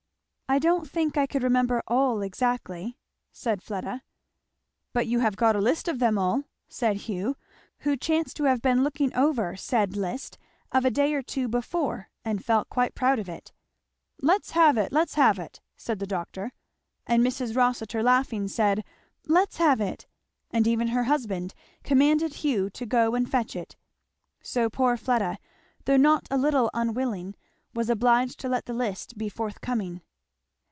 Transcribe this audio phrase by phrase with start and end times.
[0.53, 2.97] "I don't think I could remember all exactly,"
[3.31, 4.03] said Fleda.
[4.91, 7.37] "But you have got a list of them all," said Hugh,
[7.79, 10.37] who chanced to have been looking over said list
[10.73, 13.53] of a day or two before and felt quite proud of it.
[14.21, 16.51] "Let's have it let's have it," said the doctor.
[17.07, 17.55] And Mrs.
[17.55, 18.83] Rossitur laughing said
[19.27, 20.05] "Let's have it;"
[20.51, 21.53] and even her husband
[21.85, 23.77] commanded Hugh to go and fetch it;
[24.41, 25.37] so poor Fleda,
[25.85, 27.35] though not a little unwilling,
[27.73, 30.01] was obliged to let the list be forthcoming.